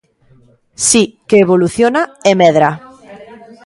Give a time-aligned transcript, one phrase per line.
[0.87, 2.69] Si, que evoluciona e medra